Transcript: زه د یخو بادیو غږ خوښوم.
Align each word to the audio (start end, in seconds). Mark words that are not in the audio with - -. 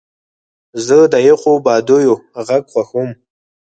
زه 0.85 0.97
د 1.11 1.13
یخو 1.27 1.53
بادیو 1.65 2.13
غږ 2.47 2.63
خوښوم. 2.71 3.09